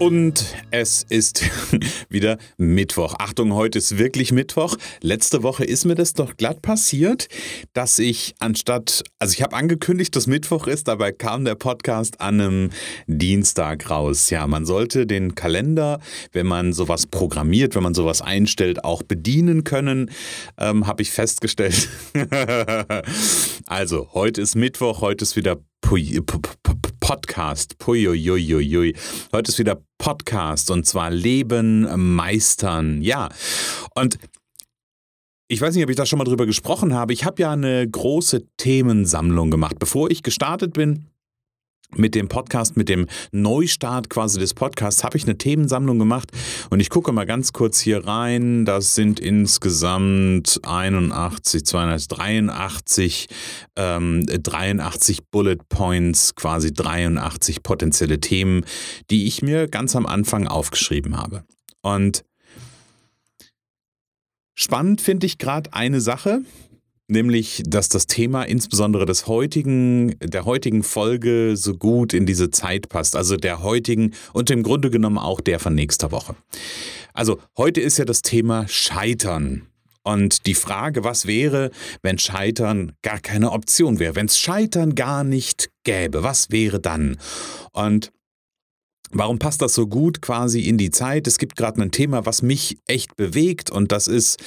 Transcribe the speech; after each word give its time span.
Und 0.00 0.56
es 0.70 1.04
ist 1.10 1.44
wieder 2.08 2.38
Mittwoch. 2.56 3.16
Achtung, 3.18 3.52
heute 3.52 3.76
ist 3.76 3.98
wirklich 3.98 4.32
Mittwoch. 4.32 4.76
Letzte 5.02 5.42
Woche 5.42 5.62
ist 5.62 5.84
mir 5.84 5.94
das 5.94 6.14
doch 6.14 6.38
glatt 6.38 6.62
passiert, 6.62 7.28
dass 7.74 7.98
ich 7.98 8.34
anstatt, 8.38 9.04
also 9.18 9.34
ich 9.34 9.42
habe 9.42 9.54
angekündigt, 9.54 10.16
dass 10.16 10.26
Mittwoch 10.26 10.68
ist, 10.68 10.88
dabei 10.88 11.12
kam 11.12 11.44
der 11.44 11.54
Podcast 11.54 12.18
an 12.22 12.40
einem 12.40 12.70
Dienstag 13.08 13.90
raus. 13.90 14.30
Ja, 14.30 14.46
man 14.46 14.64
sollte 14.64 15.06
den 15.06 15.34
Kalender, 15.34 16.00
wenn 16.32 16.46
man 16.46 16.72
sowas 16.72 17.06
programmiert, 17.06 17.74
wenn 17.74 17.82
man 17.82 17.92
sowas 17.92 18.22
einstellt, 18.22 18.82
auch 18.86 19.02
bedienen 19.02 19.64
können, 19.64 20.10
ähm, 20.56 20.86
habe 20.86 21.02
ich 21.02 21.10
festgestellt. 21.10 21.90
also, 23.66 24.08
heute 24.14 24.40
ist 24.40 24.54
Mittwoch, 24.56 25.02
heute 25.02 25.24
ist 25.24 25.36
wieder 25.36 25.58
Podcast. 27.10 27.76
Puiuiuiui. 27.78 28.94
Heute 29.32 29.50
ist 29.50 29.58
wieder 29.58 29.82
Podcast 29.98 30.70
und 30.70 30.86
zwar 30.86 31.10
Leben 31.10 32.14
meistern. 32.14 33.02
Ja. 33.02 33.30
Und 33.96 34.16
ich 35.48 35.60
weiß 35.60 35.74
nicht, 35.74 35.82
ob 35.82 35.90
ich 35.90 35.96
da 35.96 36.06
schon 36.06 36.20
mal 36.20 36.24
drüber 36.24 36.46
gesprochen 36.46 36.94
habe. 36.94 37.12
Ich 37.12 37.24
habe 37.24 37.42
ja 37.42 37.50
eine 37.50 37.90
große 37.90 38.46
Themensammlung 38.58 39.50
gemacht. 39.50 39.80
Bevor 39.80 40.08
ich 40.08 40.22
gestartet 40.22 40.72
bin, 40.72 41.09
mit 41.96 42.14
dem 42.14 42.28
Podcast, 42.28 42.76
mit 42.76 42.88
dem 42.88 43.06
Neustart 43.32 44.10
quasi 44.10 44.38
des 44.38 44.54
Podcasts, 44.54 45.04
habe 45.04 45.16
ich 45.16 45.24
eine 45.24 45.38
Themensammlung 45.38 45.98
gemacht 45.98 46.30
und 46.70 46.80
ich 46.80 46.90
gucke 46.90 47.12
mal 47.12 47.26
ganz 47.26 47.52
kurz 47.52 47.80
hier 47.80 48.06
rein. 48.06 48.64
Das 48.64 48.94
sind 48.94 49.20
insgesamt 49.20 50.60
81, 50.62 51.64
283, 51.64 53.26
ähm, 53.76 54.24
83 54.26 55.28
Bullet 55.30 55.58
Points, 55.68 56.34
quasi 56.34 56.72
83 56.72 57.62
potenzielle 57.62 58.20
Themen, 58.20 58.64
die 59.10 59.26
ich 59.26 59.42
mir 59.42 59.68
ganz 59.68 59.96
am 59.96 60.06
Anfang 60.06 60.46
aufgeschrieben 60.46 61.16
habe. 61.16 61.44
Und 61.82 62.24
spannend 64.54 65.00
finde 65.00 65.26
ich 65.26 65.38
gerade 65.38 65.72
eine 65.72 66.00
Sache, 66.00 66.42
nämlich 67.10 67.62
dass 67.66 67.88
das 67.88 68.06
Thema 68.06 68.44
insbesondere 68.44 69.06
des 69.06 69.26
heutigen, 69.26 70.16
der 70.20 70.44
heutigen 70.44 70.82
Folge 70.82 71.56
so 71.56 71.74
gut 71.74 72.12
in 72.12 72.26
diese 72.26 72.50
Zeit 72.50 72.88
passt, 72.88 73.16
also 73.16 73.36
der 73.36 73.62
heutigen 73.62 74.14
und 74.32 74.50
im 74.50 74.62
Grunde 74.62 74.90
genommen 74.90 75.18
auch 75.18 75.40
der 75.40 75.58
von 75.58 75.74
nächster 75.74 76.12
Woche. 76.12 76.36
Also 77.12 77.38
heute 77.56 77.80
ist 77.80 77.98
ja 77.98 78.04
das 78.04 78.22
Thema 78.22 78.66
Scheitern. 78.68 79.66
Und 80.02 80.46
die 80.46 80.54
Frage, 80.54 81.04
was 81.04 81.26
wäre, 81.26 81.70
wenn 82.02 82.18
Scheitern 82.18 82.92
gar 83.02 83.20
keine 83.20 83.52
Option 83.52 83.98
wäre, 83.98 84.16
wenn 84.16 84.26
es 84.26 84.38
Scheitern 84.38 84.94
gar 84.94 85.24
nicht 85.24 85.70
gäbe, 85.84 86.22
was 86.22 86.50
wäre 86.50 86.80
dann? 86.80 87.18
Und 87.72 88.10
Warum 89.12 89.40
passt 89.40 89.60
das 89.60 89.74
so 89.74 89.88
gut 89.88 90.22
quasi 90.22 90.60
in 90.60 90.78
die 90.78 90.90
Zeit? 90.90 91.26
Es 91.26 91.38
gibt 91.38 91.56
gerade 91.56 91.82
ein 91.82 91.90
Thema, 91.90 92.26
was 92.26 92.42
mich 92.42 92.78
echt 92.86 93.16
bewegt 93.16 93.68
und 93.68 93.90
das 93.90 94.06
ist 94.06 94.38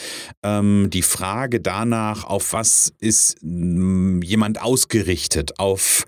ähm, 0.42 0.89
die 0.89 1.02
Frage 1.02 1.59
danach, 1.59 2.23
auf 2.23 2.53
was 2.53 2.94
ist 3.00 3.35
ähm, 3.44 4.22
jemand 4.23 4.62
ausgerichtet? 4.62 5.59
Auf 5.59 6.06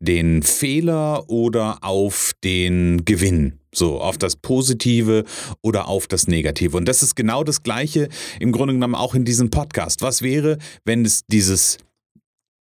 den 0.00 0.42
Fehler 0.42 1.28
oder 1.28 1.78
auf 1.82 2.32
den 2.42 3.04
Gewinn? 3.04 3.58
So, 3.74 4.00
auf 4.00 4.16
das 4.16 4.36
Positive 4.36 5.24
oder 5.60 5.88
auf 5.88 6.06
das 6.06 6.26
Negative. 6.26 6.78
Und 6.78 6.88
das 6.88 7.02
ist 7.02 7.14
genau 7.14 7.44
das 7.44 7.62
Gleiche 7.62 8.08
im 8.40 8.52
Grunde 8.52 8.72
genommen 8.72 8.94
auch 8.94 9.14
in 9.14 9.26
diesem 9.26 9.50
Podcast. 9.50 10.00
Was 10.00 10.22
wäre, 10.22 10.56
wenn 10.86 11.04
es 11.04 11.26
dieses 11.26 11.76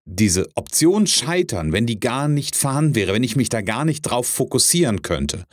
diese 0.06 0.50
Option 0.56 1.08
scheitern, 1.08 1.72
wenn 1.72 1.86
die 1.86 2.00
gar 2.00 2.28
nicht 2.28 2.56
vorhanden 2.56 2.96
wäre, 2.96 3.14
wenn 3.14 3.24
ich 3.24 3.36
mich 3.36 3.50
da 3.50 3.62
gar 3.62 3.86
nicht 3.86 4.02
drauf 4.02 4.28
fokussieren 4.28 5.02
könnte, 5.02 5.46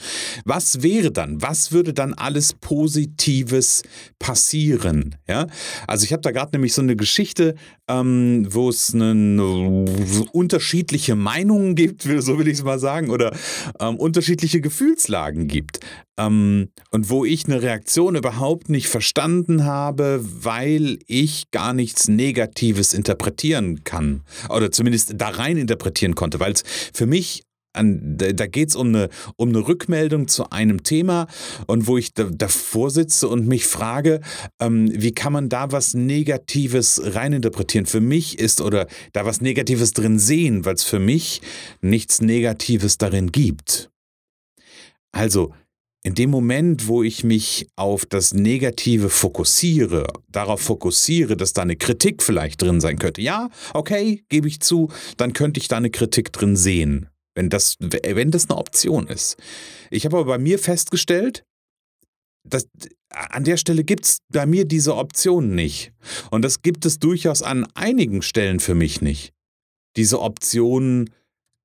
was 0.45 0.83
wäre 0.83 1.13
dann? 1.13 1.41
Was 1.41 1.71
würde 1.71 1.95
dann 1.95 2.15
alles 2.15 2.55
Positives 2.55 3.83
passieren? 4.19 5.17
Ja, 5.29 5.47
also 5.87 6.05
ich 6.05 6.13
habe 6.13 6.23
da 6.23 6.33
gerade 6.33 6.53
nämlich 6.53 6.75
so 6.75 6.83
eine 6.83 6.97
Geschichte, 6.97 7.55
ähm, 7.89 8.47
wo 8.51 8.69
es 8.69 8.93
eine, 8.93 9.85
unterschiedliche 10.33 11.15
Meinungen 11.15 11.77
gibt, 11.77 12.03
so 12.19 12.39
will 12.39 12.49
ich 12.49 12.55
es 12.55 12.65
mal 12.65 12.79
sagen, 12.79 13.11
oder 13.11 13.37
ähm, 13.79 13.97
unterschiedliche 13.97 14.61
Gefühlslagen 14.61 15.47
gibt. 15.47 15.81
Ähm, 16.21 16.69
und 16.91 17.09
wo 17.09 17.25
ich 17.25 17.47
eine 17.47 17.63
Reaktion 17.63 18.17
überhaupt 18.17 18.69
nicht 18.69 18.89
verstanden 18.89 19.65
habe, 19.65 20.21
weil 20.23 20.99
ich 21.07 21.51
gar 21.51 21.73
nichts 21.73 22.09
Negatives 22.09 22.93
interpretieren 22.93 23.85
kann. 23.85 24.23
Oder 24.49 24.71
zumindest 24.71 25.15
da 25.17 25.29
rein 25.29 25.57
interpretieren 25.57 26.15
konnte, 26.15 26.41
weil 26.41 26.53
es 26.53 26.63
für 26.93 27.07
mich 27.07 27.45
an, 27.73 28.17
da 28.17 28.47
geht 28.47 28.71
es 28.71 28.77
um 28.77 28.89
eine, 28.89 29.09
um 29.37 29.51
eine 29.51 29.67
Rückmeldung 29.67 30.27
zu 30.27 30.51
einem 30.51 30.83
Thema 30.83 31.29
und 31.67 31.87
wo 31.87 31.99
ich 31.99 32.13
da, 32.13 32.25
davor 32.25 32.91
sitze 32.91 33.29
und 33.29 33.47
mich 33.47 33.65
frage, 33.65 34.21
ähm, 34.59 34.91
wie 34.93 35.13
kann 35.13 35.33
man 35.33 35.49
da 35.49 35.71
was 35.71 35.95
Negatives 35.95 37.01
reininterpretieren? 37.05 37.87
Für 37.87 38.01
mich 38.01 38.41
ist 38.41 38.61
oder 38.61 38.89
da 39.13 39.25
was 39.25 39.41
Negatives 39.41 39.93
drin 39.93 40.19
sehen, 40.19 40.65
weil 40.65 40.75
es 40.75 40.83
für 40.83 40.99
mich 40.99 41.43
nichts 41.81 42.21
Negatives 42.21 42.99
darin 42.99 43.31
gibt. 43.31 43.91
Also, 45.13 45.53
in 46.03 46.15
dem 46.15 46.31
Moment, 46.31 46.87
wo 46.87 47.03
ich 47.03 47.25
mich 47.25 47.69
auf 47.77 48.07
das 48.07 48.33
Negative 48.33 49.11
fokussiere, 49.11 50.07
darauf 50.29 50.61
fokussiere, 50.61 51.37
dass 51.37 51.53
da 51.53 51.63
eine 51.63 51.77
Kritik 51.77 52.23
vielleicht 52.23 52.63
drin 52.63 52.81
sein 52.81 52.99
könnte, 52.99 53.21
ja, 53.21 53.51
okay, 53.75 54.25
gebe 54.29 54.49
ich 54.49 54.61
zu, 54.61 54.91
dann 55.19 55.35
könnte 55.35 55.61
ich 55.61 55.69
da 55.69 55.77
eine 55.77 55.91
Kritik 55.91 56.33
drin 56.33 56.57
sehen, 56.57 57.09
wenn 57.35 57.51
das, 57.51 57.77
wenn 57.81 58.31
das 58.31 58.49
eine 58.49 58.59
Option 58.59 59.09
ist. 59.09 59.37
Ich 59.91 60.07
habe 60.07 60.17
aber 60.17 60.27
bei 60.27 60.39
mir 60.39 60.59
festgestellt, 60.59 61.45
dass 62.49 62.67
an 63.11 63.45
der 63.45 63.59
Stelle 63.59 63.85
gibt 63.85 64.07
es 64.07 64.19
bei 64.33 64.47
mir 64.47 64.65
diese 64.65 64.97
Option 64.97 65.55
nicht. 65.55 65.93
Und 66.31 66.43
das 66.43 66.63
gibt 66.63 66.87
es 66.87 66.99
durchaus 66.99 67.43
an 67.43 67.67
einigen 67.75 68.23
Stellen 68.23 68.61
für 68.61 68.75
mich 68.75 69.03
nicht. 69.03 69.33
Diese 69.97 70.21
Option 70.21 71.11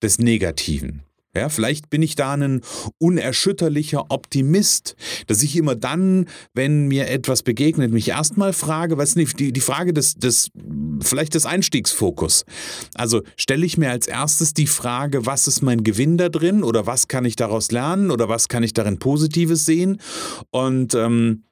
des 0.03 0.19
Negativen. 0.19 1.03
Ja, 1.35 1.49
vielleicht 1.49 1.89
bin 1.89 2.01
ich 2.01 2.15
da 2.15 2.33
ein 2.33 2.61
unerschütterlicher 2.97 4.05
Optimist, 4.09 4.95
dass 5.27 5.43
ich 5.43 5.57
immer 5.57 5.75
dann, 5.75 6.27
wenn 6.53 6.87
mir 6.87 7.09
etwas 7.09 7.43
begegnet, 7.43 7.91
mich 7.91 8.09
erstmal 8.09 8.53
frage, 8.53 8.97
was 8.97 9.15
ist 9.15 9.39
die, 9.39 9.51
die 9.51 9.61
Frage 9.61 9.93
des, 9.93 10.15
des, 10.15 10.51
vielleicht 11.01 11.33
des 11.33 11.45
Einstiegsfokus. 11.45 12.45
Also 12.93 13.21
stelle 13.35 13.65
ich 13.65 13.77
mir 13.77 13.91
als 13.91 14.07
erstes 14.07 14.53
die 14.53 14.67
Frage, 14.67 15.25
was 15.25 15.47
ist 15.47 15.61
mein 15.61 15.83
Gewinn 15.83 16.17
da 16.17 16.29
drin 16.29 16.63
oder 16.63 16.87
was 16.87 17.07
kann 17.07 17.25
ich 17.25 17.35
daraus 17.35 17.71
lernen 17.71 18.11
oder 18.11 18.29
was 18.29 18.47
kann 18.47 18.63
ich 18.63 18.73
darin 18.73 18.99
Positives 18.99 19.65
sehen? 19.65 19.99
Und 20.51 20.95
ähm, 20.95 21.44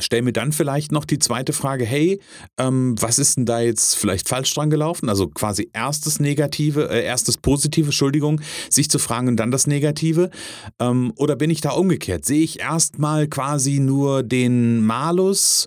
stell 0.00 0.22
mir 0.22 0.32
dann 0.32 0.52
vielleicht 0.52 0.92
noch 0.92 1.04
die 1.04 1.18
zweite 1.18 1.52
Frage, 1.52 1.84
hey, 1.84 2.20
ähm, 2.58 2.94
was 3.00 3.18
ist 3.18 3.36
denn 3.36 3.46
da 3.46 3.60
jetzt 3.60 3.96
vielleicht 3.96 4.28
falsch 4.28 4.54
dran 4.54 4.70
gelaufen? 4.70 5.08
Also 5.08 5.28
quasi 5.28 5.70
erstes 5.72 6.20
Negative, 6.20 6.88
äh, 6.90 7.04
erstes 7.04 7.36
Positive, 7.36 7.86
Entschuldigung, 7.86 8.40
sich 8.68 8.90
zu 8.90 8.98
fragen 8.98 9.28
und 9.28 9.36
dann 9.36 9.50
das 9.50 9.66
Negative. 9.66 10.30
Ähm, 10.78 11.12
oder 11.16 11.36
bin 11.36 11.50
ich 11.50 11.60
da 11.60 11.70
umgekehrt? 11.70 12.24
Sehe 12.24 12.42
ich 12.42 12.60
erstmal 12.60 13.28
quasi 13.28 13.80
nur 13.80 14.22
den 14.22 14.84
Malus 14.84 15.66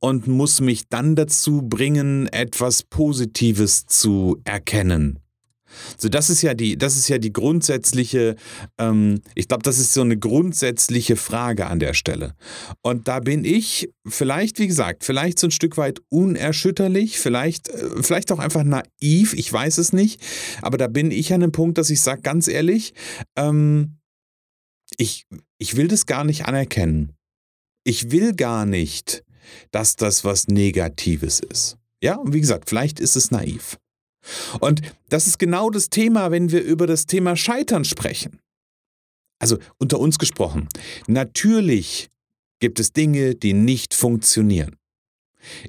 und 0.00 0.26
muss 0.26 0.60
mich 0.60 0.88
dann 0.88 1.16
dazu 1.16 1.62
bringen, 1.62 2.28
etwas 2.28 2.82
Positives 2.82 3.86
zu 3.86 4.40
erkennen? 4.44 5.18
So, 5.96 6.08
das 6.08 6.30
ist 6.30 6.42
ja 6.42 6.54
die, 6.54 6.76
das 6.76 6.96
ist 6.96 7.08
ja 7.08 7.18
die 7.18 7.32
grundsätzliche, 7.32 8.36
ähm, 8.78 9.20
ich 9.34 9.48
glaube, 9.48 9.62
das 9.62 9.78
ist 9.78 9.92
so 9.92 10.00
eine 10.00 10.18
grundsätzliche 10.18 11.16
Frage 11.16 11.66
an 11.66 11.78
der 11.78 11.94
Stelle. 11.94 12.34
Und 12.82 13.08
da 13.08 13.20
bin 13.20 13.44
ich 13.44 13.90
vielleicht, 14.06 14.58
wie 14.58 14.66
gesagt, 14.66 15.04
vielleicht 15.04 15.38
so 15.38 15.48
ein 15.48 15.50
Stück 15.50 15.76
weit 15.76 16.00
unerschütterlich, 16.08 17.18
vielleicht, 17.18 17.68
äh, 17.68 18.02
vielleicht 18.02 18.32
auch 18.32 18.38
einfach 18.38 18.64
naiv, 18.64 19.34
ich 19.34 19.52
weiß 19.52 19.78
es 19.78 19.92
nicht. 19.92 20.20
Aber 20.62 20.78
da 20.78 20.88
bin 20.88 21.10
ich 21.10 21.32
an 21.32 21.42
einem 21.42 21.52
Punkt, 21.52 21.78
dass 21.78 21.90
ich 21.90 22.00
sage, 22.00 22.22
ganz 22.22 22.48
ehrlich, 22.48 22.94
ähm, 23.36 23.98
ich, 24.96 25.26
ich 25.58 25.76
will 25.76 25.88
das 25.88 26.06
gar 26.06 26.24
nicht 26.24 26.46
anerkennen. 26.46 27.12
Ich 27.84 28.10
will 28.10 28.34
gar 28.34 28.66
nicht, 28.66 29.24
dass 29.70 29.96
das 29.96 30.24
was 30.24 30.48
Negatives 30.48 31.40
ist. 31.40 31.76
Ja, 32.02 32.16
und 32.16 32.32
wie 32.32 32.40
gesagt, 32.40 32.68
vielleicht 32.68 33.00
ist 33.00 33.16
es 33.16 33.30
naiv. 33.30 33.78
Und 34.60 34.82
das 35.08 35.26
ist 35.26 35.38
genau 35.38 35.70
das 35.70 35.90
Thema, 35.90 36.30
wenn 36.30 36.50
wir 36.50 36.62
über 36.62 36.86
das 36.86 37.06
Thema 37.06 37.36
Scheitern 37.36 37.84
sprechen. 37.84 38.40
Also 39.38 39.58
unter 39.78 40.00
uns 40.00 40.18
gesprochen, 40.18 40.68
natürlich 41.06 42.10
gibt 42.60 42.80
es 42.80 42.92
Dinge, 42.92 43.34
die 43.34 43.52
nicht 43.52 43.94
funktionieren. 43.94 44.76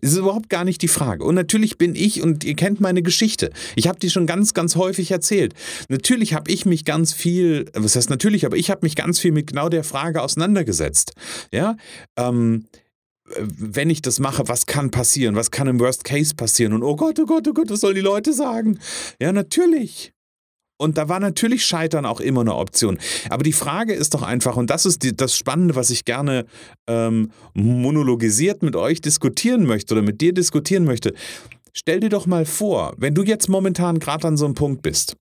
Es 0.02 0.14
ist 0.14 0.18
überhaupt 0.18 0.50
gar 0.50 0.66
nicht 0.66 0.82
die 0.82 0.88
Frage. 0.88 1.24
Und 1.24 1.36
natürlich 1.36 1.78
bin 1.78 1.96
ich, 1.96 2.22
und 2.22 2.44
ihr 2.44 2.56
kennt 2.56 2.82
meine 2.82 3.04
Geschichte, 3.04 3.52
ich 3.76 3.88
habe 3.88 4.00
die 4.00 4.10
schon 4.10 4.26
ganz, 4.26 4.54
ganz 4.54 4.76
häufig 4.76 5.12
erzählt. 5.12 5.54
Natürlich 5.90 6.34
habe 6.34 6.52
ich 6.52 6.66
mich 6.66 6.86
ganz 6.86 7.14
viel, 7.14 7.66
was 7.74 7.96
heißt 7.96 8.10
natürlich, 8.10 8.46
aber 8.46 8.58
ich 8.58 8.72
habe 8.72 8.82
mich 8.84 8.96
ganz 8.96 9.20
viel 9.20 9.32
mit 9.32 9.48
genau 9.48 9.70
der 9.70 9.84
Frage 9.84 10.22
auseinandergesetzt. 10.22 11.14
Ja, 11.52 11.78
ähm, 12.18 12.66
wenn 13.38 13.90
ich 13.90 14.02
das 14.02 14.20
mache, 14.20 14.48
was 14.48 14.66
kann 14.66 14.92
passieren? 14.92 15.36
Was 15.36 15.52
kann 15.52 15.68
im 15.68 15.80
Worst 15.80 16.04
Case 16.04 16.36
passieren? 16.36 16.74
Und 16.74 16.84
oh 16.84 16.96
Gott, 16.96 17.20
oh 17.20 17.26
Gott, 17.26 17.48
oh 17.48 17.54
Gott, 17.54 17.70
was 17.70 17.82
sollen 17.82 17.96
die 17.96 18.02
Leute 18.02 18.34
sagen? 18.34 18.80
Ja, 19.20 19.32
natürlich. 19.32 20.14
Und 20.82 20.98
da 20.98 21.10
war 21.10 21.20
natürlich 21.20 21.66
Scheitern 21.66 22.06
auch 22.06 22.22
immer 22.22 22.42
eine 22.42 22.56
Option. 22.56 23.00
Aber 23.30 23.44
die 23.44 23.54
Frage 23.54 23.94
ist 23.94 24.14
doch 24.14 24.22
einfach, 24.22 24.56
und 24.56 24.70
das 24.70 24.86
ist 24.86 25.04
die, 25.04 25.16
das 25.16 25.36
Spannende, 25.36 25.76
was 25.76 25.90
ich 25.90 26.06
gerne 26.06 26.46
ähm, 26.88 27.32
monologisiert 27.54 28.64
mit 28.64 28.78
euch 28.78 29.02
diskutieren 29.02 29.66
möchte 29.66 29.94
oder 29.94 30.02
mit 30.02 30.22
dir 30.22 30.34
diskutieren 30.34 30.86
möchte. 30.86 31.14
Stell 31.74 32.00
dir 32.00 32.10
doch 32.10 32.28
mal 32.28 32.46
vor, 32.46 32.94
wenn 32.98 33.14
du 33.14 33.24
jetzt 33.24 33.50
momentan 33.50 34.00
gerade 34.00 34.28
an 34.28 34.38
so 34.38 34.46
einem 34.46 34.56
Punkt 34.56 34.82
bist 34.82 35.18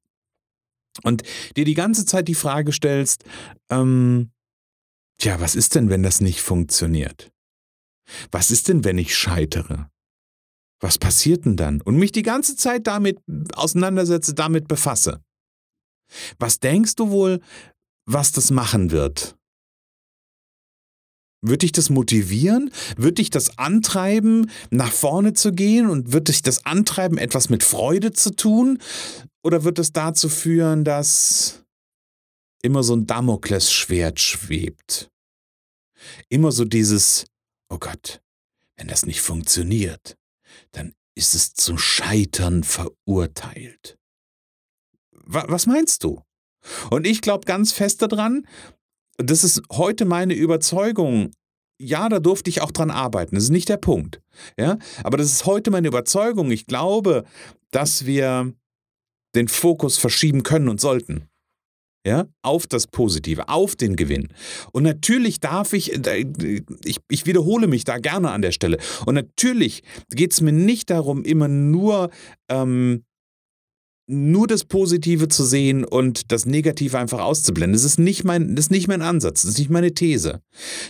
und 1.02 1.24
dir 1.56 1.64
die 1.64 1.74
ganze 1.74 2.06
Zeit 2.06 2.28
die 2.28 2.34
Frage 2.34 2.72
stellst, 2.72 3.24
ähm, 3.68 4.30
tja, 5.18 5.40
was 5.40 5.56
ist 5.56 5.74
denn, 5.74 5.90
wenn 5.90 6.04
das 6.04 6.20
nicht 6.20 6.40
funktioniert? 6.40 7.32
Was 8.30 8.50
ist 8.50 8.68
denn, 8.68 8.84
wenn 8.84 8.98
ich 8.98 9.16
scheitere? 9.16 9.90
Was 10.80 10.98
passiert 10.98 11.44
denn 11.44 11.56
dann? 11.56 11.80
Und 11.80 11.96
mich 11.96 12.12
die 12.12 12.22
ganze 12.22 12.56
Zeit 12.56 12.86
damit 12.86 13.18
auseinandersetze, 13.54 14.34
damit 14.34 14.68
befasse. 14.68 15.20
Was 16.38 16.60
denkst 16.60 16.94
du 16.94 17.10
wohl, 17.10 17.40
was 18.06 18.32
das 18.32 18.50
machen 18.50 18.90
wird? 18.90 19.36
Wird 21.40 21.62
dich 21.62 21.72
das 21.72 21.90
motivieren? 21.90 22.70
Wird 22.96 23.18
dich 23.18 23.30
das 23.30 23.58
antreiben, 23.58 24.50
nach 24.70 24.92
vorne 24.92 25.34
zu 25.34 25.52
gehen? 25.52 25.88
Und 25.88 26.12
wird 26.12 26.28
dich 26.28 26.42
das 26.42 26.66
antreiben, 26.66 27.18
etwas 27.18 27.48
mit 27.48 27.62
Freude 27.62 28.12
zu 28.12 28.34
tun? 28.34 28.78
Oder 29.44 29.62
wird 29.64 29.78
es 29.78 29.92
dazu 29.92 30.28
führen, 30.28 30.84
dass 30.84 31.64
immer 32.62 32.82
so 32.82 32.94
ein 32.94 33.06
Damoklesschwert 33.06 34.18
schwebt? 34.18 35.10
Immer 36.28 36.50
so 36.50 36.64
dieses, 36.64 37.26
oh 37.68 37.78
Gott, 37.78 38.22
wenn 38.76 38.88
das 38.88 39.06
nicht 39.06 39.20
funktioniert, 39.20 40.16
dann 40.72 40.94
ist 41.14 41.34
es 41.34 41.54
zum 41.54 41.78
Scheitern 41.78 42.64
verurteilt 42.64 43.98
was 45.28 45.66
meinst 45.66 46.04
du? 46.04 46.22
Und 46.90 47.06
ich 47.06 47.20
glaube 47.20 47.44
ganz 47.44 47.72
fest 47.72 48.02
daran, 48.02 48.46
das 49.18 49.44
ist 49.44 49.62
heute 49.72 50.04
meine 50.04 50.34
Überzeugung. 50.34 51.32
Ja, 51.80 52.08
da 52.08 52.18
durfte 52.18 52.50
ich 52.50 52.60
auch 52.60 52.72
dran 52.72 52.90
arbeiten. 52.90 53.36
Das 53.36 53.44
ist 53.44 53.50
nicht 53.50 53.68
der 53.68 53.76
Punkt. 53.76 54.20
Ja, 54.58 54.78
aber 55.04 55.16
das 55.16 55.28
ist 55.28 55.46
heute 55.46 55.70
meine 55.70 55.88
Überzeugung. 55.88 56.50
Ich 56.50 56.66
glaube, 56.66 57.24
dass 57.70 58.06
wir 58.06 58.52
den 59.34 59.48
Fokus 59.48 59.98
verschieben 59.98 60.42
können 60.42 60.68
und 60.68 60.80
sollten. 60.80 61.27
Ja, 62.08 62.26
auf 62.40 62.66
das 62.66 62.86
Positive, 62.86 63.50
auf 63.50 63.76
den 63.76 63.94
Gewinn. 63.94 64.28
Und 64.72 64.82
natürlich 64.82 65.40
darf 65.40 65.74
ich, 65.74 65.92
äh, 66.06 66.24
ich, 66.82 67.00
ich 67.10 67.26
wiederhole 67.26 67.66
mich 67.66 67.84
da 67.84 67.98
gerne 67.98 68.30
an 68.30 68.40
der 68.40 68.52
Stelle. 68.52 68.78
Und 69.04 69.14
natürlich 69.14 69.82
geht 70.08 70.32
es 70.32 70.40
mir 70.40 70.52
nicht 70.52 70.88
darum, 70.88 71.22
immer 71.22 71.48
nur 71.48 72.08
ähm, 72.48 73.04
nur 74.06 74.46
das 74.46 74.64
Positive 74.64 75.28
zu 75.28 75.44
sehen 75.44 75.84
und 75.84 76.32
das 76.32 76.46
Negative 76.46 76.98
einfach 76.98 77.20
auszublenden. 77.20 77.74
Das 77.74 77.84
ist 77.84 77.98
nicht 77.98 78.24
mein, 78.24 78.56
das 78.56 78.66
ist 78.66 78.70
nicht 78.70 78.88
mein 78.88 79.02
Ansatz, 79.02 79.42
das 79.42 79.50
ist 79.50 79.58
nicht 79.58 79.68
meine 79.68 79.92
These. 79.92 80.40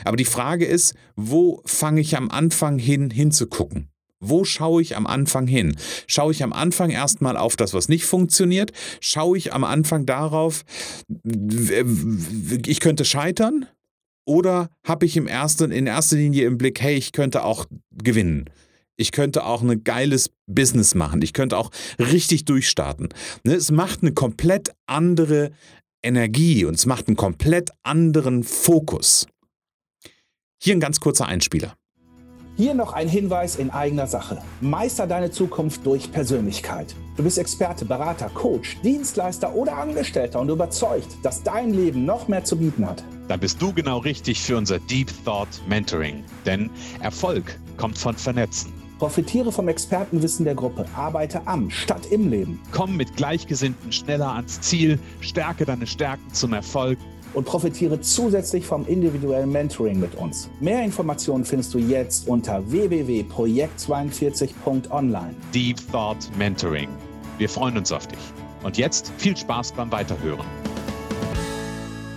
Aber 0.04 0.16
die 0.16 0.24
Frage 0.24 0.66
ist, 0.66 0.94
wo 1.16 1.60
fange 1.66 2.00
ich 2.00 2.16
am 2.16 2.30
Anfang 2.30 2.78
hin 2.78 3.10
hinzugucken? 3.10 3.88
Wo 4.20 4.44
schaue 4.44 4.82
ich 4.82 4.96
am 4.96 5.06
Anfang 5.06 5.46
hin? 5.46 5.76
Schaue 6.06 6.32
ich 6.32 6.42
am 6.42 6.52
Anfang 6.52 6.90
erstmal 6.90 7.36
auf 7.36 7.56
das, 7.56 7.72
was 7.74 7.88
nicht 7.88 8.04
funktioniert? 8.04 8.72
Schaue 9.00 9.38
ich 9.38 9.52
am 9.52 9.64
Anfang 9.64 10.06
darauf, 10.06 10.64
ich 11.24 12.80
könnte 12.80 13.04
scheitern? 13.04 13.66
Oder 14.26 14.68
habe 14.86 15.06
ich 15.06 15.16
im 15.16 15.26
ersten, 15.26 15.70
in 15.70 15.86
erster 15.86 16.16
Linie 16.16 16.46
im 16.46 16.58
Blick, 16.58 16.80
hey, 16.82 16.96
ich 16.96 17.12
könnte 17.12 17.44
auch 17.44 17.64
gewinnen? 17.90 18.50
Ich 19.00 19.12
könnte 19.12 19.44
auch 19.44 19.62
ein 19.62 19.84
geiles 19.84 20.30
Business 20.46 20.94
machen. 20.94 21.22
Ich 21.22 21.32
könnte 21.32 21.56
auch 21.56 21.70
richtig 21.98 22.44
durchstarten. 22.44 23.08
Ne, 23.44 23.54
es 23.54 23.70
macht 23.70 24.02
eine 24.02 24.12
komplett 24.12 24.74
andere 24.86 25.52
Energie 26.02 26.64
und 26.64 26.74
es 26.74 26.84
macht 26.84 27.06
einen 27.06 27.16
komplett 27.16 27.70
anderen 27.84 28.42
Fokus. 28.42 29.26
Hier 30.60 30.74
ein 30.74 30.80
ganz 30.80 30.98
kurzer 30.98 31.26
Einspieler. 31.26 31.77
Hier 32.58 32.74
noch 32.74 32.92
ein 32.92 33.06
Hinweis 33.08 33.54
in 33.54 33.70
eigener 33.70 34.08
Sache. 34.08 34.42
Meister 34.60 35.06
deine 35.06 35.30
Zukunft 35.30 35.86
durch 35.86 36.10
Persönlichkeit. 36.10 36.92
Du 37.16 37.22
bist 37.22 37.38
Experte, 37.38 37.84
Berater, 37.84 38.28
Coach, 38.34 38.78
Dienstleister 38.82 39.54
oder 39.54 39.76
Angestellter 39.76 40.40
und 40.40 40.48
überzeugt, 40.48 41.06
dass 41.22 41.44
dein 41.44 41.72
Leben 41.72 42.04
noch 42.04 42.26
mehr 42.26 42.42
zu 42.42 42.56
bieten 42.56 42.84
hat. 42.84 43.04
Dann 43.28 43.38
bist 43.38 43.62
du 43.62 43.72
genau 43.72 43.98
richtig 43.98 44.42
für 44.42 44.56
unser 44.56 44.80
Deep 44.80 45.08
Thought 45.24 45.46
Mentoring. 45.68 46.24
Denn 46.46 46.68
Erfolg 47.00 47.56
kommt 47.76 47.96
von 47.96 48.16
Vernetzen. 48.16 48.72
Profitiere 48.98 49.52
vom 49.52 49.68
Expertenwissen 49.68 50.44
der 50.44 50.56
Gruppe. 50.56 50.84
Arbeite 50.96 51.46
am 51.46 51.70
statt 51.70 52.06
im 52.10 52.28
Leben. 52.28 52.60
Komm 52.72 52.96
mit 52.96 53.14
Gleichgesinnten 53.14 53.92
schneller 53.92 54.34
ans 54.34 54.60
Ziel. 54.62 54.98
Stärke 55.20 55.64
deine 55.64 55.86
Stärken 55.86 56.34
zum 56.34 56.54
Erfolg. 56.54 56.98
Und 57.34 57.44
profitiere 57.44 58.00
zusätzlich 58.00 58.64
vom 58.66 58.86
individuellen 58.86 59.52
Mentoring 59.52 60.00
mit 60.00 60.14
uns. 60.14 60.48
Mehr 60.60 60.82
Informationen 60.82 61.44
findest 61.44 61.74
du 61.74 61.78
jetzt 61.78 62.26
unter 62.28 62.62
www.projekt42.online. 62.70 65.34
Deep 65.52 65.76
Thought 65.92 66.30
Mentoring. 66.38 66.88
Wir 67.38 67.48
freuen 67.48 67.76
uns 67.76 67.92
auf 67.92 68.06
dich. 68.06 68.18
Und 68.62 68.78
jetzt 68.78 69.12
viel 69.18 69.36
Spaß 69.36 69.72
beim 69.72 69.92
Weiterhören. 69.92 70.46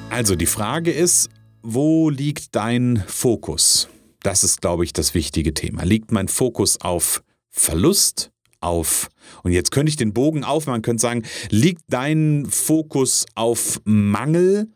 Also 0.10 0.36
die 0.36 0.46
Frage 0.46 0.92
ist, 0.92 1.30
wo 1.62 2.10
liegt 2.10 2.56
dein 2.56 3.04
Fokus? 3.08 3.90
Das 4.24 4.44
ist, 4.44 4.62
glaube 4.62 4.84
ich, 4.84 4.94
das 4.94 5.14
wichtige 5.14 5.54
Thema. 5.54 5.84
Liegt 5.84 6.12
mein 6.12 6.28
Fokus 6.28 6.80
auf 6.82 7.24
Verlust, 7.50 8.32
auf, 8.62 9.10
und 9.44 9.52
jetzt 9.52 9.72
könnte 9.72 9.90
ich 9.90 9.96
den 9.96 10.14
Bogen 10.14 10.44
aufmachen, 10.44 10.78
man 10.78 10.82
könnte 10.82 11.02
sagen, 11.02 11.24
liegt 11.50 11.82
dein 11.90 12.48
Fokus 12.50 13.26
auf 13.36 13.82
Mangel, 13.84 14.70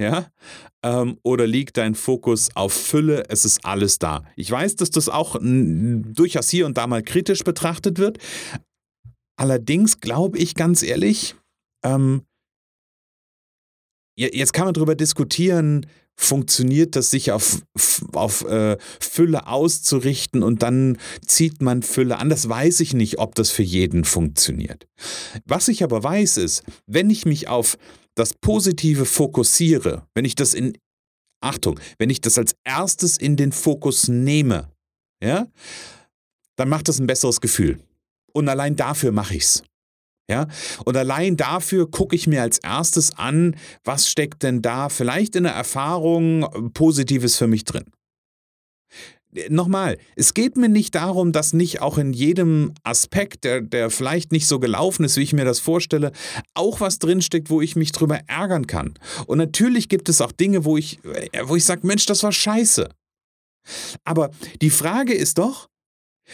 ja, 0.00 0.26
ähm, 0.82 1.18
oder 1.22 1.46
liegt 1.46 1.76
dein 1.76 1.94
Fokus 1.94 2.48
auf 2.54 2.72
Fülle, 2.72 3.24
es 3.28 3.44
ist 3.44 3.64
alles 3.64 3.98
da. 3.98 4.24
Ich 4.34 4.50
weiß, 4.50 4.76
dass 4.76 4.90
das 4.90 5.08
auch 5.08 5.36
durchaus 5.40 6.48
hier 6.48 6.64
und 6.64 6.78
da 6.78 6.86
mal 6.86 7.02
kritisch 7.02 7.44
betrachtet 7.44 7.98
wird. 7.98 8.18
Allerdings 9.36 10.00
glaube 10.00 10.38
ich 10.38 10.54
ganz 10.54 10.82
ehrlich, 10.82 11.34
ähm, 11.84 12.22
jetzt 14.16 14.52
kann 14.52 14.64
man 14.64 14.74
darüber 14.74 14.94
diskutieren, 14.94 15.86
funktioniert 16.20 16.96
das, 16.96 17.10
sich 17.10 17.32
auf, 17.32 17.62
auf 18.12 18.44
äh, 18.44 18.76
Fülle 19.00 19.46
auszurichten 19.46 20.42
und 20.42 20.62
dann 20.62 20.98
zieht 21.26 21.62
man 21.62 21.82
Fülle 21.82 22.18
an. 22.18 22.28
Das 22.28 22.48
weiß 22.48 22.80
ich 22.80 22.92
nicht, 22.92 23.18
ob 23.18 23.34
das 23.34 23.50
für 23.50 23.62
jeden 23.62 24.04
funktioniert. 24.04 24.86
Was 25.46 25.68
ich 25.68 25.82
aber 25.82 26.02
weiß 26.02 26.36
ist, 26.36 26.62
wenn 26.86 27.08
ich 27.08 27.24
mich 27.24 27.48
auf 27.48 27.78
das 28.14 28.34
Positive 28.34 29.06
fokussiere, 29.06 30.06
wenn 30.14 30.26
ich 30.26 30.34
das 30.34 30.52
in, 30.52 30.76
Achtung, 31.42 31.80
wenn 31.98 32.10
ich 32.10 32.20
das 32.20 32.36
als 32.36 32.54
erstes 32.64 33.16
in 33.16 33.36
den 33.36 33.50
Fokus 33.50 34.08
nehme, 34.08 34.70
ja, 35.22 35.48
dann 36.56 36.68
macht 36.68 36.88
das 36.88 37.00
ein 37.00 37.06
besseres 37.06 37.40
Gefühl. 37.40 37.80
Und 38.32 38.48
allein 38.48 38.76
dafür 38.76 39.10
mache 39.10 39.36
ich 39.36 39.44
es. 39.44 39.62
Ja? 40.30 40.46
Und 40.84 40.96
allein 40.96 41.36
dafür 41.36 41.90
gucke 41.90 42.14
ich 42.14 42.28
mir 42.28 42.40
als 42.40 42.58
erstes 42.58 43.18
an, 43.18 43.56
was 43.84 44.08
steckt 44.08 44.44
denn 44.44 44.62
da 44.62 44.88
vielleicht 44.88 45.34
in 45.34 45.42
der 45.42 45.52
Erfahrung 45.52 46.44
äh, 46.44 46.70
Positives 46.72 47.36
für 47.36 47.48
mich 47.48 47.64
drin. 47.64 47.84
Nochmal, 49.48 49.96
es 50.16 50.34
geht 50.34 50.56
mir 50.56 50.68
nicht 50.68 50.94
darum, 50.96 51.30
dass 51.30 51.52
nicht 51.52 51.80
auch 51.80 51.98
in 51.98 52.12
jedem 52.12 52.74
Aspekt, 52.82 53.44
der, 53.44 53.60
der 53.60 53.90
vielleicht 53.90 54.32
nicht 54.32 54.48
so 54.48 54.58
gelaufen 54.58 55.04
ist, 55.04 55.16
wie 55.16 55.22
ich 55.22 55.32
mir 55.32 55.44
das 55.44 55.60
vorstelle, 55.60 56.10
auch 56.54 56.80
was 56.80 56.98
drinsteckt, 56.98 57.48
wo 57.48 57.60
ich 57.60 57.76
mich 57.76 57.92
drüber 57.92 58.20
ärgern 58.26 58.66
kann. 58.66 58.94
Und 59.26 59.38
natürlich 59.38 59.88
gibt 59.88 60.08
es 60.08 60.20
auch 60.20 60.32
Dinge, 60.32 60.64
wo 60.64 60.76
ich, 60.76 60.98
äh, 61.04 61.42
wo 61.44 61.56
ich 61.56 61.64
sage, 61.64 61.86
Mensch, 61.86 62.06
das 62.06 62.22
war 62.22 62.32
scheiße. 62.32 62.88
Aber 64.04 64.30
die 64.62 64.70
Frage 64.70 65.14
ist 65.14 65.38
doch, 65.38 65.68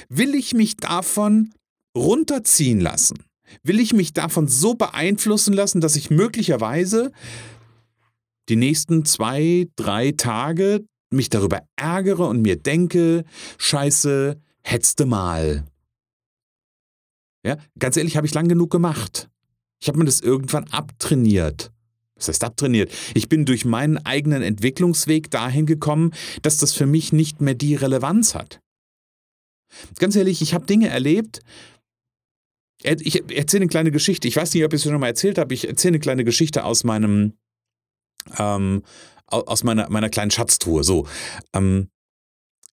will 0.09 0.35
ich 0.35 0.55
mich 0.55 0.77
davon 0.77 1.53
runterziehen 1.97 2.81
lassen? 2.81 3.26
Will 3.63 3.81
ich 3.81 3.93
mich 3.93 4.13
davon 4.13 4.49
so 4.49 4.75
beeinflussen 4.75 5.53
lassen, 5.53 5.81
dass 5.81 5.97
ich 5.97 6.11
möglicherweise 6.11 7.13
die 8.49 8.57
nächsten 8.57 9.05
zwei, 9.05 9.69
drei 9.77 10.13
Tage 10.13 10.85
mich 11.11 11.31
darüber 11.31 11.63
ärgere 11.77 12.29
und 12.29 12.43
mir 12.43 12.57
denke, 12.57 13.25
scheiße, 13.59 14.41
hetzte 14.63 15.07
mal. 15.07 15.65
Ja, 17.45 17.57
ganz 17.79 17.97
ehrlich, 17.97 18.17
habe 18.17 18.27
ich 18.27 18.35
lang 18.35 18.49
genug 18.49 18.71
gemacht. 18.71 19.29
Ich 19.81 19.89
habe 19.89 19.99
mir 19.99 20.05
das 20.05 20.21
irgendwann 20.21 20.65
abtrainiert. 20.69 21.71
Das 22.17 22.29
heißt 22.29 22.45
abtrainiert. 22.45 22.91
Ich 23.15 23.29
bin 23.29 23.45
durch 23.45 23.65
meinen 23.65 23.99
eigenen 23.99 24.43
Entwicklungsweg 24.43 25.31
dahin 25.31 25.67
gekommen, 25.67 26.13
dass 26.43 26.57
das 26.57 26.73
für 26.73 26.87
mich 26.87 27.13
nicht 27.13 27.41
mehr 27.41 27.55
die 27.55 27.75
Relevanz 27.75 28.35
hat. 28.35 28.61
Ganz 29.99 30.17
ehrlich, 30.17 30.43
ich 30.43 30.55
habe 30.55 30.67
Dinge 30.67 30.89
erlebt. 30.89 31.41
Ich 32.87 33.31
erzähle 33.37 33.63
eine 33.63 33.69
kleine 33.69 33.91
Geschichte. 33.91 34.29
Ich 34.29 34.37
weiß 34.37 34.55
nicht, 34.55 34.65
ob 34.65 34.73
ich 34.73 34.85
es 34.85 34.91
schon 34.91 35.01
mal 35.01 35.09
erzählt 35.09 35.39
habe. 35.39 35.53
Ich 35.55 35.67
erzähle 35.67 35.93
eine 35.93 36.01
kleine 36.01 36.25
Geschichte 36.25 36.65
aus 36.65 36.85
meinem, 36.85 37.33
ähm, 38.39 38.83
aus 39.27 39.65
meiner, 39.65 39.91
meiner 39.91 40.09
kleinen 40.09 40.31
Schatztruhe. 40.31 40.85
So, 40.85 41.07
ähm, 41.53 41.89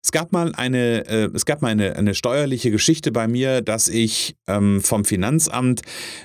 es 0.03 0.12
gab 0.12 0.33
mal 0.33 0.53
eine, 0.55 1.07
äh, 1.07 1.29
es 1.33 1.45
gab 1.45 1.62
mal 1.62 1.69
eine, 1.69 1.95
eine 1.95 2.13
steuerliche 2.13 2.72
Geschichte 2.72 3.13
bei 3.13 3.29
mir, 3.29 3.62
dass 3.62 3.88
ich 3.88 4.36
ähm, 4.48 4.81
vom 4.81 5.05
Finanzamt, 5.05 5.81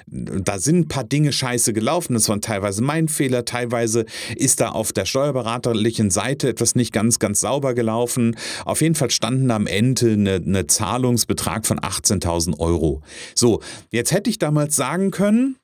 da 0.08 0.58
sind 0.58 0.78
ein 0.78 0.88
paar 0.88 1.04
Dinge 1.04 1.32
scheiße 1.32 1.72
gelaufen. 1.72 2.14
Das 2.14 2.28
waren 2.28 2.40
teilweise 2.40 2.82
mein 2.82 3.06
Fehler, 3.06 3.44
teilweise 3.44 4.04
ist 4.34 4.60
da 4.60 4.70
auf 4.70 4.92
der 4.92 5.04
steuerberaterlichen 5.04 6.10
Seite 6.10 6.48
etwas 6.48 6.74
nicht 6.74 6.92
ganz, 6.92 7.20
ganz 7.20 7.40
sauber 7.40 7.74
gelaufen. 7.74 8.36
Auf 8.64 8.80
jeden 8.80 8.96
Fall 8.96 9.12
standen 9.12 9.52
am 9.52 9.68
Ende 9.68 10.12
eine, 10.12 10.34
eine 10.34 10.66
Zahlungsbetrag 10.66 11.64
von 11.64 11.78
18.000 11.78 12.58
Euro. 12.58 13.02
So, 13.36 13.62
jetzt 13.92 14.10
hätte 14.10 14.28
ich 14.28 14.38
damals 14.38 14.74
sagen 14.74 15.12
können, 15.12 15.56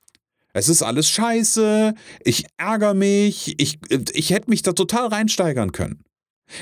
es 0.52 0.68
ist 0.68 0.82
alles 0.82 1.10
scheiße, 1.10 1.94
ich 2.22 2.46
ärgere 2.58 2.94
mich, 2.94 3.60
ich, 3.60 3.80
ich 4.12 4.30
hätte 4.30 4.50
mich 4.50 4.62
da 4.62 4.72
total 4.72 5.08
reinsteigern 5.08 5.72
können. 5.72 6.04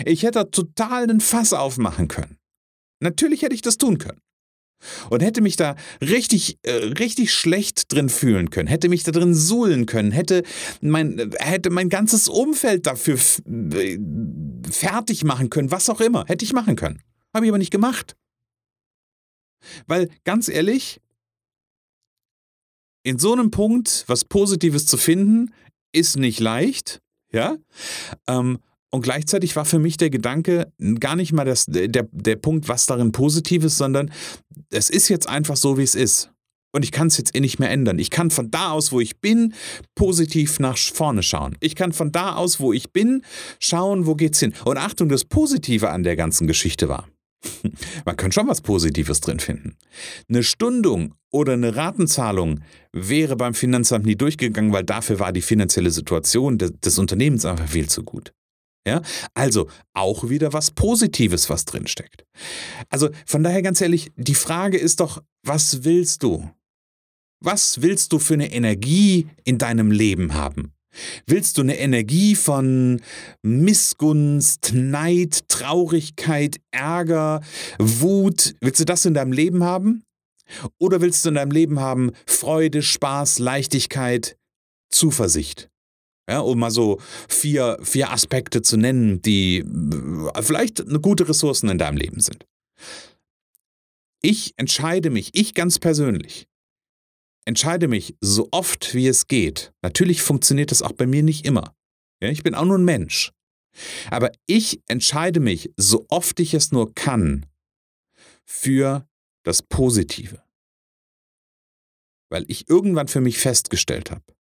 Ich 0.05 0.23
hätte 0.23 0.51
total 0.51 1.05
einen 1.05 1.21
Fass 1.21 1.53
aufmachen 1.53 2.09
können. 2.09 2.39
Natürlich 3.01 3.43
hätte 3.43 3.55
ich 3.55 3.63
das 3.63 3.79
tun 3.79 3.99
können. 3.99 4.21
Und 5.11 5.23
hätte 5.23 5.43
mich 5.43 5.57
da 5.57 5.77
richtig, 6.01 6.59
äh, 6.63 6.73
richtig 6.73 7.33
schlecht 7.33 7.93
drin 7.93 8.09
fühlen 8.09 8.51
können, 8.51 8.67
hätte 8.67 8.89
mich 8.89 9.05
da 9.05 9.13
drin 9.13 9.33
suhlen 9.33 9.87
können, 9.87 10.11
hätte 10.11 10.43
mein, 10.81 11.31
hätte 11.39 11.71
mein 11.71 11.89
ganzes 11.89 12.29
Umfeld 12.29 12.87
dafür 12.87 13.17
äh, 13.47 13.99
fertig 14.69 15.23
machen 15.23 15.51
können, 15.51 15.71
was 15.71 15.89
auch 15.89 16.01
immer, 16.01 16.25
hätte 16.27 16.45
ich 16.45 16.53
machen 16.53 16.75
können. 16.75 17.01
Habe 17.33 17.47
ich 17.47 17.51
aber 17.51 17.59
nicht 17.59 17.71
gemacht. 17.71 18.17
Weil, 19.87 20.09
ganz 20.25 20.49
ehrlich, 20.49 21.01
in 23.05 23.19
so 23.19 23.33
einem 23.33 23.51
Punkt 23.51 24.05
was 24.09 24.25
Positives 24.25 24.87
zu 24.87 24.97
finden, 24.97 25.53
ist 25.93 26.17
nicht 26.17 26.41
leicht, 26.41 27.01
ja. 27.31 27.57
Ähm, 28.27 28.59
und 28.93 29.01
gleichzeitig 29.01 29.57
war 29.57 29.65
für 29.65 29.79
mich 29.79 29.97
der 29.97 30.11
Gedanke 30.11 30.71
gar 31.01 31.17
nicht 31.17 31.33
mal 31.33 31.45
das, 31.45 31.65
der, 31.67 32.07
der 32.11 32.37
Punkt, 32.37 32.69
was 32.69 32.87
darin 32.87 33.11
positiv 33.11 33.65
ist, 33.65 33.79
sondern 33.79 34.13
es 34.71 34.91
ist 34.91 35.09
jetzt 35.09 35.29
einfach 35.29 35.57
so, 35.57 35.79
wie 35.79 35.83
es 35.83 35.95
ist. 35.95 36.31
Und 36.75 36.85
ich 36.85 36.93
kann 36.93 37.07
es 37.07 37.17
jetzt 37.17 37.35
eh 37.35 37.41
nicht 37.41 37.59
mehr 37.59 37.71
ändern. 37.71 37.99
Ich 37.99 38.11
kann 38.11 38.31
von 38.31 38.51
da 38.51 38.71
aus, 38.71 38.93
wo 38.93 39.01
ich 39.01 39.21
bin, 39.21 39.55
positiv 39.95 40.59
nach 40.59 40.77
vorne 40.77 41.23
schauen. 41.23 41.57
Ich 41.61 41.75
kann 41.75 41.93
von 41.93 42.13
da 42.13 42.35
aus, 42.35 42.61
wo 42.61 42.73
ich 42.73 42.93
bin, 42.93 43.23
schauen, 43.61 44.07
wo 44.07 44.15
geht's 44.15 44.41
hin. 44.41 44.55
Und 44.65 44.79
Achtung, 44.79 45.09
das 45.09 45.25
Positive 45.25 45.91
an 45.91 46.03
der 46.03 46.17
ganzen 46.17 46.47
Geschichte 46.47 46.89
war. 46.89 47.09
Man 48.05 48.17
kann 48.17 48.33
schon 48.33 48.47
was 48.47 48.61
Positives 48.61 49.21
drin 49.21 49.41
finden. 49.41 49.77
Eine 50.29 50.43
Stundung 50.43 51.15
oder 51.31 51.55
eine 51.55 51.77
Ratenzahlung 51.77 52.61
wäre 52.93 53.37
beim 53.37 53.55
Finanzamt 53.55 54.05
nie 54.05 54.17
durchgegangen, 54.17 54.73
weil 54.73 54.85
dafür 54.85 55.19
war 55.19 55.33
die 55.33 55.43
finanzielle 55.43 55.91
Situation 55.91 56.59
des, 56.59 56.73
des 56.81 56.99
Unternehmens 56.99 57.45
einfach 57.45 57.69
viel 57.69 57.89
zu 57.89 58.03
gut. 58.03 58.33
Ja, 58.87 59.01
also 59.35 59.69
auch 59.93 60.29
wieder 60.29 60.53
was 60.53 60.73
Positives, 60.73 61.49
was 61.49 61.65
drinsteckt. 61.65 62.25
Also 62.89 63.11
von 63.27 63.45
daher 63.45 63.63
ganz 63.63 63.81
ehrlich, 63.81 64.11
die 64.17 64.35
Frage 64.35 64.77
ist 64.77 65.01
doch, 65.01 65.23
was 65.45 65.85
willst 65.85 66.23
du? 66.25 66.51
Was 67.41 67.81
willst 67.83 68.13
du 68.13 68.19
für 68.19 68.35
eine 68.35 68.53
Energie 68.53 69.29
in 69.45 69.59
deinem 69.59 69.91
Leben 69.91 70.35
haben? 70.35 70.73
Willst 71.27 71.59
du 71.59 71.63
eine 71.63 71.79
Energie 71.79 72.35
von 72.35 73.01
Missgunst, 73.43 74.73
Neid, 74.75 75.49
Traurigkeit, 75.49 76.61
Ärger, 76.71 77.41
Wut? 77.79 78.55
Willst 78.61 78.81
du 78.81 78.85
das 78.85 79.05
in 79.05 79.15
deinem 79.15 79.33
Leben 79.33 79.65
haben? 79.65 80.05
Oder 80.79 81.01
willst 81.01 81.25
du 81.25 81.31
in 81.31 81.37
deinem 81.37 81.51
Leben 81.51 81.81
haben 81.81 82.13
Freude, 82.27 82.83
Spaß, 82.83 83.39
Leichtigkeit, 83.39 84.37
Zuversicht? 84.91 85.72
Ja, 86.29 86.39
um 86.41 86.59
mal 86.59 86.71
so 86.71 87.01
vier, 87.29 87.79
vier 87.83 88.13
Aspekte 88.13 88.63
zu 88.63 88.77
nennen, 88.77 89.21
die 89.23 89.59
äh, 89.59 90.43
vielleicht 90.43 90.85
gute 91.03 91.29
Ressourcen 91.29 91.69
in 91.69 91.79
deinem 91.79 91.97
Leben 91.97 92.21
sind. 92.21 92.47
Ich 94.23 94.55
entscheide 94.57 95.11
mich, 95.11 95.31
ich 95.35 95.53
ganz 95.53 95.81
persönlich, 95.81 96.47
entscheide 97.45 97.89
mich 97.89 98.15
so 98.21 98.49
oft 98.53 98.95
wie 98.95 99.09
es 99.09 99.27
geht. 99.27 99.73
Natürlich 99.83 100.23
funktioniert 100.23 100.71
das 100.71 100.83
auch 100.83 100.93
bei 100.93 101.07
mir 101.07 101.25
nicht 101.25 101.45
immer. 101.45 101.75
Ja, 102.23 102.29
ich 102.29 102.45
bin 102.45 102.55
auch 102.55 102.65
nur 102.65 102.79
ein 102.79 102.85
Mensch. 102.85 103.33
Aber 104.11 104.31
ich 104.47 104.81
entscheide 104.87 105.41
mich, 105.41 105.73
so 105.77 106.07
oft 106.09 106.39
ich 106.39 106.55
es 106.55 106.71
nur 106.73 106.95
kann, 106.95 107.47
für 108.45 109.09
das 109.45 109.63
Positive. 109.63 110.43
Weil 112.31 112.45
ich 112.49 112.69
irgendwann 112.69 113.09
für 113.09 113.21
mich 113.21 113.39
festgestellt 113.39 114.11
habe, 114.11 114.32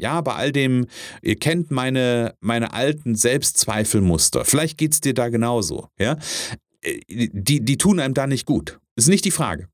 ja, 0.00 0.20
bei 0.20 0.34
all 0.34 0.52
dem, 0.52 0.86
ihr 1.22 1.36
kennt 1.36 1.70
meine, 1.70 2.34
meine 2.40 2.72
alten 2.72 3.14
Selbstzweifelmuster. 3.14 4.44
Vielleicht 4.44 4.78
geht 4.78 4.92
es 4.92 5.00
dir 5.00 5.14
da 5.14 5.28
genauso. 5.28 5.88
Ja? 5.98 6.18
Äh, 6.82 7.00
die, 7.32 7.60
die 7.60 7.78
tun 7.78 8.00
einem 8.00 8.14
da 8.14 8.26
nicht 8.26 8.46
gut. 8.46 8.80
Ist 8.96 9.08
nicht 9.08 9.24
die 9.24 9.30
Frage. 9.30 9.68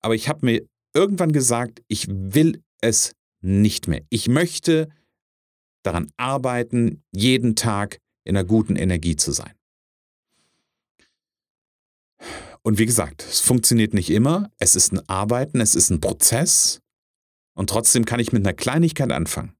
Aber 0.00 0.14
ich 0.14 0.28
habe 0.28 0.44
mir 0.44 0.66
irgendwann 0.94 1.32
gesagt, 1.32 1.82
ich 1.88 2.06
will 2.08 2.62
es 2.80 3.12
nicht 3.40 3.88
mehr. 3.88 4.02
Ich 4.10 4.28
möchte 4.28 4.88
daran 5.82 6.10
arbeiten, 6.16 7.02
jeden 7.12 7.54
Tag 7.54 7.98
in 8.24 8.36
einer 8.36 8.46
guten 8.46 8.76
Energie 8.76 9.16
zu 9.16 9.32
sein. 9.32 9.52
Und 12.62 12.78
wie 12.78 12.86
gesagt, 12.86 13.22
es 13.22 13.38
funktioniert 13.40 13.94
nicht 13.94 14.10
immer. 14.10 14.50
Es 14.58 14.74
ist 14.74 14.92
ein 14.92 15.08
Arbeiten, 15.08 15.60
es 15.60 15.76
ist 15.76 15.90
ein 15.90 16.00
Prozess. 16.00 16.80
Und 17.54 17.70
trotzdem 17.70 18.04
kann 18.04 18.18
ich 18.18 18.32
mit 18.32 18.44
einer 18.44 18.54
Kleinigkeit 18.54 19.12
anfangen. 19.12 19.55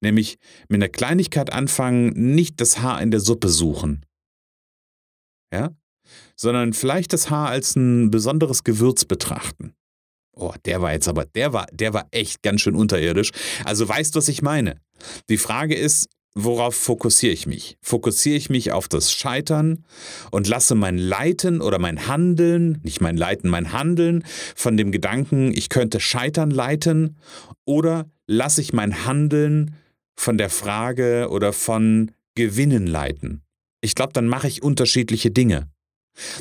Nämlich 0.00 0.38
mit 0.68 0.76
einer 0.76 0.88
Kleinigkeit 0.88 1.52
anfangen, 1.52 2.34
nicht 2.34 2.60
das 2.60 2.80
Haar 2.80 3.02
in 3.02 3.10
der 3.10 3.20
Suppe 3.20 3.48
suchen. 3.48 4.04
Ja? 5.52 5.70
Sondern 6.36 6.72
vielleicht 6.72 7.12
das 7.12 7.30
Haar 7.30 7.48
als 7.48 7.74
ein 7.76 8.10
besonderes 8.10 8.64
Gewürz 8.64 9.04
betrachten. 9.04 9.74
Oh, 10.32 10.54
der 10.66 10.80
war 10.80 10.92
jetzt 10.92 11.08
aber, 11.08 11.24
der 11.24 11.52
war, 11.52 11.66
der 11.72 11.92
war 11.94 12.06
echt 12.12 12.42
ganz 12.42 12.60
schön 12.60 12.76
unterirdisch. 12.76 13.32
Also 13.64 13.88
weißt 13.88 14.14
du, 14.14 14.18
was 14.18 14.28
ich 14.28 14.40
meine? 14.40 14.80
Die 15.28 15.36
Frage 15.36 15.74
ist, 15.74 16.08
worauf 16.34 16.76
fokussiere 16.76 17.32
ich 17.32 17.46
mich? 17.48 17.76
Fokussiere 17.82 18.36
ich 18.36 18.48
mich 18.48 18.70
auf 18.70 18.86
das 18.86 19.12
Scheitern 19.12 19.84
und 20.30 20.46
lasse 20.46 20.76
mein 20.76 20.96
Leiten 20.96 21.60
oder 21.60 21.80
mein 21.80 22.06
Handeln, 22.06 22.78
nicht 22.84 23.00
mein 23.00 23.16
Leiten, 23.16 23.50
mein 23.50 23.72
Handeln 23.72 24.24
von 24.54 24.76
dem 24.76 24.92
Gedanken, 24.92 25.52
ich 25.52 25.68
könnte 25.68 25.98
Scheitern 25.98 26.52
leiten? 26.52 27.16
Oder 27.64 28.08
lasse 28.28 28.60
ich 28.60 28.72
mein 28.72 29.04
Handeln 29.04 29.74
von 30.18 30.36
der 30.36 30.50
Frage 30.50 31.28
oder 31.30 31.52
von 31.52 32.10
Gewinnen 32.34 32.86
leiten. 32.86 33.42
Ich 33.80 33.94
glaube, 33.94 34.12
dann 34.12 34.26
mache 34.26 34.48
ich 34.48 34.62
unterschiedliche 34.62 35.30
Dinge. 35.30 35.70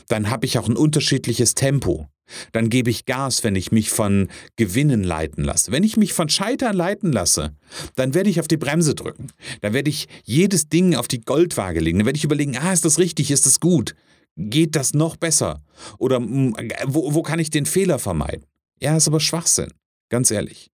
Dann 0.08 0.32
habe 0.32 0.48
ich 0.48 0.58
auch 0.58 0.68
ein 0.68 0.76
unterschiedliches 0.76 1.54
Tempo. 1.54 2.08
Dann 2.52 2.70
gebe 2.70 2.90
ich 2.90 3.06
Gas, 3.06 3.44
wenn 3.44 3.56
ich 3.56 3.72
mich 3.72 3.92
von 3.92 4.30
Gewinnen 4.56 5.04
leiten 5.04 5.44
lasse. 5.44 5.72
Wenn 5.72 5.84
ich 5.84 5.96
mich 5.96 6.14
von 6.14 6.28
Scheitern 6.28 6.76
leiten 6.76 7.12
lasse, 7.12 7.56
dann 7.96 8.16
werde 8.16 8.32
ich 8.32 8.40
auf 8.40 8.48
die 8.48 8.58
Bremse 8.58 8.96
drücken. 8.96 9.28
Dann 9.62 9.74
werde 9.74 9.90
ich 9.90 10.08
jedes 10.24 10.68
Ding 10.68 10.96
auf 10.96 11.08
die 11.08 11.22
Goldwaage 11.22 11.80
legen. 11.80 12.00
Dann 12.00 12.08
werde 12.08 12.18
ich 12.18 12.26
überlegen, 12.26 12.58
ah, 12.58 12.74
ist 12.74 12.84
das 12.84 12.98
richtig, 12.98 13.30
ist 13.30 13.46
das 13.46 13.60
gut? 13.60 13.96
Geht 14.36 14.76
das 14.76 14.94
noch 14.94 15.16
besser? 15.18 15.64
Oder 16.00 16.20
mm, 16.20 16.56
wo, 16.86 17.14
wo 17.14 17.22
kann 17.22 17.40
ich 17.40 17.52
den 17.52 17.68
Fehler 17.68 18.00
vermeiden? 18.00 18.46
Ja, 18.82 18.98
ist 18.98 19.08
aber 19.08 19.20
Schwachsinn, 19.20 19.72
ganz 20.10 20.32
ehrlich. 20.32 20.72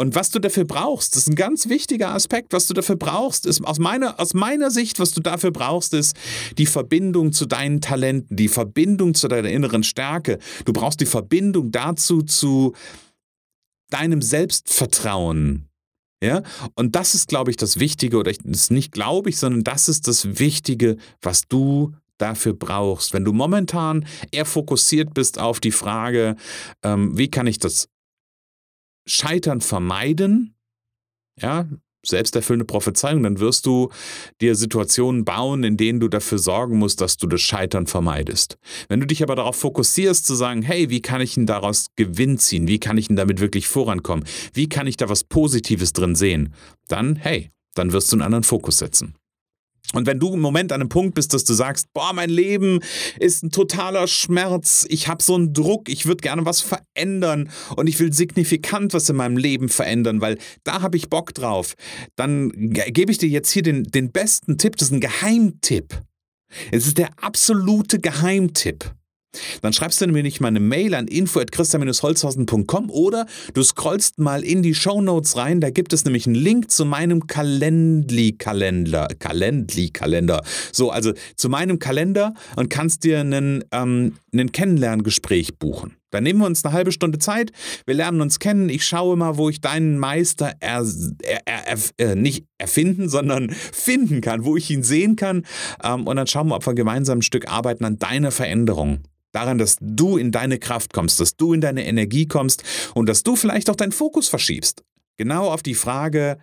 Und 0.00 0.14
was 0.14 0.30
du 0.30 0.38
dafür 0.38 0.64
brauchst, 0.64 1.14
das 1.14 1.24
ist 1.24 1.28
ein 1.28 1.34
ganz 1.34 1.68
wichtiger 1.68 2.14
Aspekt, 2.14 2.54
was 2.54 2.66
du 2.66 2.72
dafür 2.72 2.96
brauchst, 2.96 3.44
ist 3.44 3.62
aus 3.62 3.78
meiner, 3.78 4.18
aus 4.18 4.32
meiner 4.32 4.70
Sicht, 4.70 4.98
was 4.98 5.12
du 5.12 5.20
dafür 5.20 5.50
brauchst, 5.50 5.92
ist 5.92 6.16
die 6.56 6.64
Verbindung 6.64 7.32
zu 7.32 7.44
deinen 7.44 7.82
Talenten, 7.82 8.34
die 8.34 8.48
Verbindung 8.48 9.12
zu 9.12 9.28
deiner 9.28 9.50
inneren 9.50 9.82
Stärke. 9.82 10.38
Du 10.64 10.72
brauchst 10.72 11.00
die 11.00 11.06
Verbindung 11.06 11.70
dazu 11.70 12.22
zu 12.22 12.72
deinem 13.90 14.22
Selbstvertrauen. 14.22 15.68
Ja, 16.24 16.44
und 16.76 16.96
das 16.96 17.14
ist, 17.14 17.28
glaube 17.28 17.50
ich, 17.50 17.58
das 17.58 17.78
Wichtige, 17.78 18.16
oder 18.16 18.32
das 18.32 18.62
ist 18.62 18.70
nicht 18.70 18.92
glaube 18.92 19.28
ich, 19.28 19.36
sondern 19.36 19.64
das 19.64 19.90
ist 19.90 20.08
das 20.08 20.38
Wichtige, 20.38 20.96
was 21.20 21.42
du 21.46 21.92
dafür 22.16 22.54
brauchst. 22.54 23.12
Wenn 23.12 23.26
du 23.26 23.34
momentan 23.34 24.06
eher 24.30 24.46
fokussiert 24.46 25.12
bist 25.12 25.38
auf 25.38 25.60
die 25.60 25.72
Frage, 25.72 26.36
ähm, 26.82 27.18
wie 27.18 27.30
kann 27.30 27.46
ich 27.46 27.58
das 27.58 27.90
Scheitern 29.06 29.60
vermeiden, 29.60 30.54
ja, 31.40 31.66
selbsterfüllende 32.04 32.64
Prophezeiung, 32.64 33.22
dann 33.22 33.40
wirst 33.40 33.66
du 33.66 33.90
dir 34.40 34.54
Situationen 34.54 35.24
bauen, 35.24 35.64
in 35.64 35.76
denen 35.76 36.00
du 36.00 36.08
dafür 36.08 36.38
sorgen 36.38 36.78
musst, 36.78 37.00
dass 37.00 37.16
du 37.16 37.26
das 37.26 37.40
Scheitern 37.40 37.86
vermeidest. 37.86 38.58
Wenn 38.88 39.00
du 39.00 39.06
dich 39.06 39.22
aber 39.22 39.36
darauf 39.36 39.56
fokussierst 39.56 40.26
zu 40.26 40.34
sagen, 40.34 40.62
hey, 40.62 40.90
wie 40.90 41.02
kann 41.02 41.20
ich 41.20 41.34
denn 41.34 41.46
daraus 41.46 41.88
Gewinn 41.96 42.38
ziehen? 42.38 42.68
Wie 42.68 42.80
kann 42.80 42.96
ich 42.96 43.08
denn 43.08 43.16
damit 43.16 43.40
wirklich 43.40 43.68
vorankommen? 43.68 44.24
Wie 44.54 44.68
kann 44.68 44.86
ich 44.86 44.96
da 44.96 45.08
was 45.08 45.24
Positives 45.24 45.92
drin 45.92 46.14
sehen? 46.14 46.54
Dann, 46.88 47.16
hey, 47.16 47.50
dann 47.74 47.92
wirst 47.92 48.10
du 48.10 48.16
einen 48.16 48.22
anderen 48.22 48.44
Fokus 48.44 48.78
setzen. 48.78 49.14
Und 49.94 50.06
wenn 50.06 50.20
du 50.20 50.34
im 50.34 50.40
Moment 50.40 50.72
an 50.72 50.80
einem 50.80 50.88
Punkt 50.88 51.14
bist, 51.14 51.34
dass 51.34 51.44
du 51.44 51.52
sagst, 51.52 51.92
boah, 51.92 52.12
mein 52.12 52.30
Leben 52.30 52.80
ist 53.18 53.42
ein 53.42 53.50
totaler 53.50 54.06
Schmerz, 54.06 54.86
ich 54.88 55.08
habe 55.08 55.22
so 55.22 55.34
einen 55.34 55.52
Druck, 55.52 55.88
ich 55.88 56.06
würde 56.06 56.22
gerne 56.22 56.44
was 56.44 56.60
verändern 56.60 57.50
und 57.76 57.88
ich 57.88 57.98
will 57.98 58.12
signifikant 58.12 58.94
was 58.94 59.08
in 59.08 59.16
meinem 59.16 59.36
Leben 59.36 59.68
verändern, 59.68 60.20
weil 60.20 60.38
da 60.64 60.82
habe 60.82 60.96
ich 60.96 61.10
Bock 61.10 61.34
drauf, 61.34 61.74
dann 62.16 62.50
gebe 62.52 63.10
ich 63.10 63.18
dir 63.18 63.28
jetzt 63.28 63.50
hier 63.50 63.62
den, 63.62 63.84
den 63.84 64.12
besten 64.12 64.58
Tipp, 64.58 64.76
das 64.76 64.88
ist 64.88 64.94
ein 64.94 65.00
Geheimtipp. 65.00 66.00
Es 66.72 66.86
ist 66.86 66.98
der 66.98 67.10
absolute 67.22 68.00
Geheimtipp. 68.00 68.92
Dann 69.62 69.72
schreibst 69.72 70.00
du 70.00 70.06
nämlich 70.06 70.40
mal 70.40 70.48
eine 70.48 70.60
Mail 70.60 70.94
an 70.94 71.06
info.christa-holzhausen.com 71.06 72.90
oder 72.90 73.26
du 73.54 73.62
scrollst 73.62 74.18
mal 74.18 74.42
in 74.42 74.62
die 74.62 74.74
Shownotes 74.74 75.36
rein, 75.36 75.60
da 75.60 75.70
gibt 75.70 75.92
es 75.92 76.04
nämlich 76.04 76.26
einen 76.26 76.34
Link 76.34 76.70
zu 76.70 76.84
meinem 76.84 77.26
Calendly-Kalender. 77.26 79.08
Calendly-Kalender. 79.18 80.42
So, 80.72 80.90
also 80.90 81.12
zu 81.36 81.48
meinem 81.48 81.78
Kalender 81.78 82.34
und 82.56 82.70
kannst 82.70 83.04
dir 83.04 83.20
einen, 83.20 83.64
ähm, 83.72 84.16
einen 84.32 84.52
Kennenlerngespräch 84.52 85.58
buchen. 85.58 85.99
Dann 86.10 86.24
nehmen 86.24 86.40
wir 86.40 86.46
uns 86.46 86.64
eine 86.64 86.72
halbe 86.72 86.92
Stunde 86.92 87.18
Zeit, 87.18 87.52
wir 87.86 87.94
lernen 87.94 88.20
uns 88.20 88.38
kennen, 88.38 88.68
ich 88.68 88.84
schaue 88.84 89.16
mal, 89.16 89.36
wo 89.36 89.48
ich 89.48 89.60
deinen 89.60 89.98
Meister 89.98 90.54
er, 90.60 90.84
er, 91.22 91.40
er, 91.46 91.78
äh, 91.98 92.14
nicht 92.14 92.46
erfinden, 92.58 93.08
sondern 93.08 93.50
finden 93.72 94.20
kann, 94.20 94.44
wo 94.44 94.56
ich 94.56 94.70
ihn 94.70 94.82
sehen 94.82 95.16
kann. 95.16 95.44
Ähm, 95.82 96.06
und 96.06 96.16
dann 96.16 96.26
schauen 96.26 96.48
wir, 96.48 96.56
ob 96.56 96.66
wir 96.66 96.74
gemeinsam 96.74 97.18
ein 97.18 97.22
Stück 97.22 97.48
arbeiten 97.48 97.84
an 97.84 97.98
deiner 97.98 98.30
Veränderung 98.30 99.00
daran, 99.32 99.58
dass 99.58 99.76
du 99.80 100.16
in 100.16 100.32
deine 100.32 100.58
Kraft 100.58 100.92
kommst, 100.92 101.20
dass 101.20 101.36
du 101.36 101.52
in 101.52 101.60
deine 101.60 101.86
Energie 101.86 102.26
kommst 102.26 102.64
und 102.94 103.08
dass 103.08 103.22
du 103.22 103.36
vielleicht 103.36 103.70
auch 103.70 103.76
deinen 103.76 103.92
Fokus 103.92 104.28
verschiebst. 104.28 104.82
Genau 105.16 105.50
auf 105.50 105.62
die 105.62 105.74
Frage, 105.74 106.38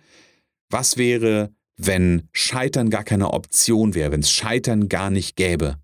was 0.70 0.96
wäre, 0.96 1.50
wenn 1.76 2.28
Scheitern 2.32 2.90
gar 2.90 3.04
keine 3.04 3.32
Option 3.32 3.94
wäre, 3.94 4.12
wenn 4.12 4.20
es 4.20 4.30
Scheitern 4.30 4.88
gar 4.88 5.10
nicht 5.10 5.36
gäbe. 5.36 5.76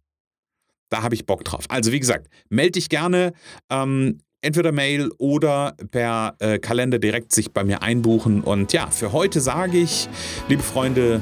Da 0.94 1.02
habe 1.02 1.16
ich 1.16 1.26
Bock 1.26 1.42
drauf. 1.42 1.64
Also 1.70 1.90
wie 1.90 1.98
gesagt, 1.98 2.28
melde 2.50 2.72
dich 2.72 2.88
gerne. 2.88 3.32
Ähm, 3.68 4.20
entweder 4.42 4.70
Mail 4.70 5.10
oder 5.18 5.74
per 5.90 6.36
äh, 6.38 6.60
Kalender 6.60 7.00
direkt 7.00 7.32
sich 7.32 7.52
bei 7.52 7.64
mir 7.64 7.82
einbuchen. 7.82 8.42
Und 8.42 8.72
ja, 8.72 8.86
für 8.86 9.12
heute 9.12 9.40
sage 9.40 9.76
ich, 9.78 10.08
liebe 10.48 10.62
Freunde, 10.62 11.20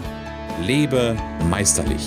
lebe 0.61 1.17
meisterlich. 1.49 2.07